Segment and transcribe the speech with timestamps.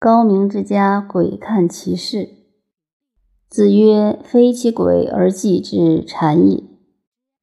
[0.00, 2.30] 高明之家，鬼看其事。
[3.50, 6.64] 子曰：“非其鬼而祭之，谄也；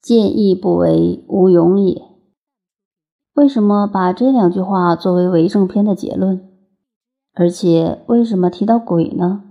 [0.01, 2.01] 见义不为，无勇也。”
[3.35, 6.49] 为什么把这两句话作为为政篇的结论？
[7.35, 9.43] 而且为什么提到鬼呢？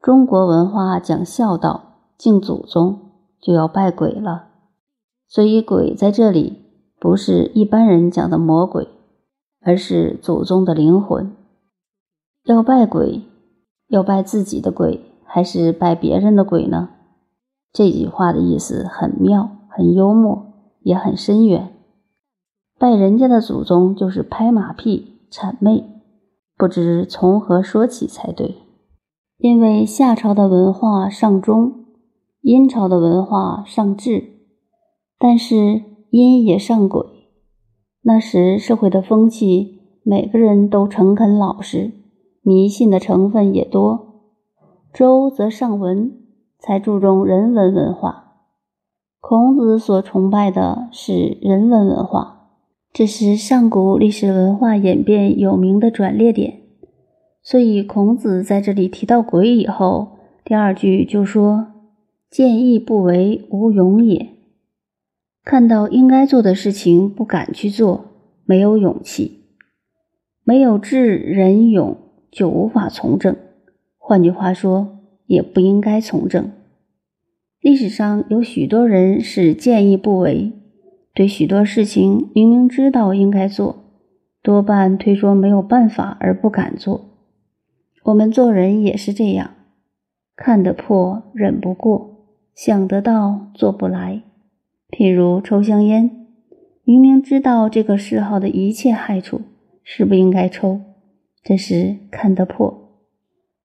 [0.00, 3.10] 中国文化讲孝道，敬祖宗
[3.40, 4.50] 就要拜鬼了，
[5.26, 6.62] 所以鬼在这里
[7.00, 8.86] 不是一般人讲的魔鬼，
[9.62, 11.34] 而是祖宗的灵魂。
[12.44, 13.22] 要拜鬼，
[13.88, 16.90] 要拜自己的鬼，还是拜别人的鬼呢？
[17.72, 20.46] 这句话的意思很妙，很幽默，
[20.80, 21.74] 也很深远。
[22.78, 25.84] 拜人家的祖宗就是拍马屁、谄媚，
[26.56, 28.56] 不知从何说起才对。
[29.36, 31.84] 因为夏朝的文化尚忠，
[32.40, 34.24] 殷朝的文化尚智，
[35.18, 37.04] 但是殷也尚鬼。
[38.02, 41.92] 那时社会的风气，每个人都诚恳老实。
[42.48, 44.22] 迷信的成分也多，
[44.94, 46.14] 周则尚文，
[46.58, 48.36] 才注重人文文化。
[49.20, 52.48] 孔子所崇拜的是人文文化，
[52.90, 56.62] 这是上古历史文化演变有名的转捩点。
[57.42, 61.66] 所以孔子在这里提到鬼以后，第二句就说
[62.32, 64.30] ：“见义不为，无勇也。”
[65.44, 68.06] 看到应该做的事情不敢去做，
[68.46, 69.42] 没有勇气，
[70.44, 71.94] 没有智仁勇。
[72.30, 73.36] 就无法从政，
[73.96, 76.50] 换句话说，也不应该从政。
[77.60, 80.52] 历史上有许多人是见义不为，
[81.12, 83.84] 对许多事情明明知道应该做，
[84.42, 87.04] 多半推说没有办法而不敢做。
[88.04, 89.50] 我们做人也是这样，
[90.36, 94.22] 看得破，忍不过，想得到，做不来。
[94.90, 96.26] 譬如抽香烟，
[96.84, 99.42] 明明知道这个嗜好的一切害处，
[99.82, 100.80] 是不应该抽。
[101.42, 103.00] 这时看得破，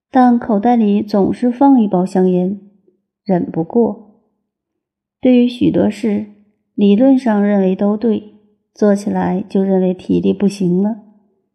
[0.10, 2.60] 但口袋里总是放一包香烟，
[3.24, 4.22] 忍不过。
[5.20, 6.28] 对于许多事，
[6.76, 8.36] 理论上认为都对，
[8.74, 10.98] 做起来就认为体力不行了。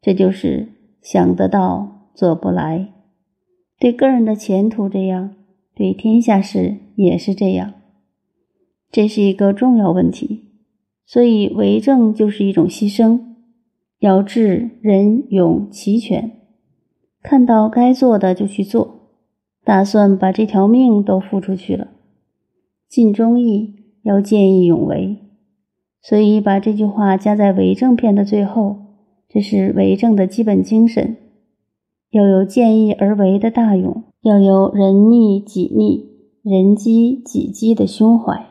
[0.01, 0.69] 这就是
[1.03, 2.89] 想得到做不来。
[3.79, 5.35] 对个人的前途这样，
[5.75, 7.75] 对天下事也是这样。
[8.91, 10.47] 这是一个重要问题，
[11.06, 13.28] 所以为政就是一种牺牲。
[14.01, 16.31] 要智仁勇齐全，
[17.21, 19.11] 看到该做的就去做，
[19.65, 21.89] 打算把这条命都付出去了。
[22.89, 25.19] 尽忠义，要见义勇为，
[26.01, 28.77] 所以把这句话加在为政篇的最后，
[29.29, 31.17] 这是为政的基本精神。
[32.11, 36.07] 要有见义而为的大勇，要有仁逆己逆、
[36.43, 38.47] 人机己机的胸怀。